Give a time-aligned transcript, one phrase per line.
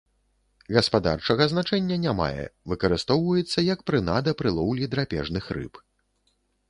[0.75, 5.73] Гаспадарчага значэння не мае, выкарыстоўваецца як прынада пры лоўлі драпежных рыб.